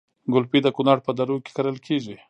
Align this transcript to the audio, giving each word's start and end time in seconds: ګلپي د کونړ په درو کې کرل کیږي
ګلپي 0.33 0.59
د 0.63 0.67
کونړ 0.75 0.97
په 1.05 1.11
درو 1.17 1.37
کې 1.43 1.51
کرل 1.57 1.77
کیږي 1.85 2.15